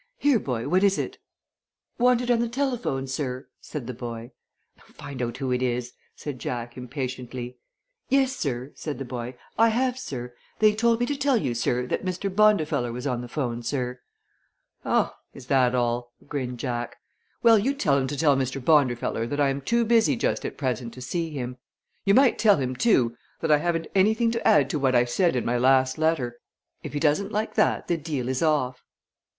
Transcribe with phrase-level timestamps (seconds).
[0.17, 1.19] Here, boy, what is it?"
[1.99, 4.31] "Wanted on the telephone, sir," said the boy.
[4.77, 7.59] "Find out who it is," said Jack, impatiently.
[8.09, 9.35] "Yes, sir," said the boy.
[9.59, 10.33] "I have, sir.
[10.57, 12.33] They told me to tell you, sir, that Mr.
[12.35, 13.99] Bondifeller was on the 'phone, sir."
[14.83, 14.89] [Illustration: "TELL 'EM TO TELL MR.
[14.89, 16.97] BONDIFELLER THAT I AM TOO BUSY TO SEE HIM"] "Oh, is that all?" grinned Jack.
[17.43, 18.65] "Well, you tell 'em to tell Mr.
[18.65, 21.57] Bondifeller that I am too busy just at present to see him.
[22.05, 25.35] You might tell him, too, that I haven't anything to add to what I said
[25.35, 26.39] in my last letter.
[26.81, 28.83] If he doesn't like that, the deal is off."